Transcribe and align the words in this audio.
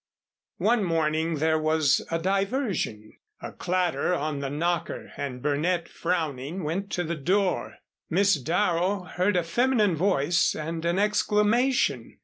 One 0.57 0.83
morning 0.83 1.35
there 1.35 1.59
was 1.59 2.03
a 2.09 2.17
diversion. 2.17 3.17
A 3.39 3.51
clatter 3.51 4.15
on 4.15 4.39
the 4.39 4.49
knocker 4.49 5.11
and 5.15 5.43
Burnett, 5.43 5.87
frowning, 5.87 6.63
went 6.63 6.89
to 6.93 7.03
the 7.03 7.13
door. 7.13 7.75
Miss 8.09 8.33
Darrow 8.33 9.03
heard 9.03 9.35
a 9.37 9.43
feminine 9.43 9.95
voice 9.95 10.55
and 10.55 10.83
an 10.85 10.97
exclamation. 10.97 12.17